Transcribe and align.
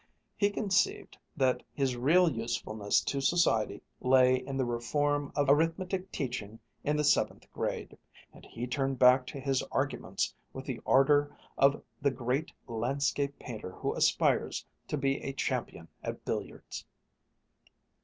He 0.35 0.49
conceived 0.49 1.15
that 1.37 1.61
his 1.75 1.95
real 1.95 2.27
usefulness 2.27 3.01
to 3.03 3.21
society 3.21 3.83
lay 3.99 4.37
in 4.37 4.57
the 4.57 4.65
reform 4.65 5.31
of 5.35 5.47
arithmetic 5.47 6.11
teaching 6.11 6.59
in 6.83 6.97
the 6.97 7.03
seventh 7.03 7.45
grade, 7.53 7.95
and 8.33 8.43
he 8.47 8.65
turned 8.65 8.97
back 8.97 9.27
to 9.27 9.39
his 9.39 9.61
arguments 9.71 10.33
with 10.53 10.65
the 10.65 10.81
ardor 10.87 11.37
of 11.55 11.83
the 12.01 12.09
great 12.09 12.51
landscape 12.65 13.37
painter 13.37 13.69
who 13.73 13.93
aspires 13.93 14.65
to 14.87 14.97
be 14.97 15.21
a 15.21 15.33
champion 15.33 15.87
at 16.01 16.25
billiards. 16.25 16.83